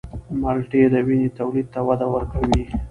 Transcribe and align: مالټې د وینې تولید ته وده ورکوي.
مالټې 0.41 0.81
د 0.93 0.95
وینې 1.07 1.29
تولید 1.39 1.67
ته 1.73 1.79
وده 1.87 2.07
ورکوي. 2.13 2.63